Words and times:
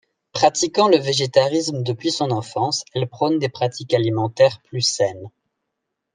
Pratiquant 0.33 0.87
le 0.87 0.97
végétarisme 0.97 1.83
depuis 1.83 2.09
son 2.11 2.31
enfance, 2.31 2.83
elle 2.95 3.07
prône 3.07 3.37
des 3.37 3.49
pratiques 3.49 3.93
alimentaires 3.93 4.59
plus 4.63 4.81
saines. 4.81 5.29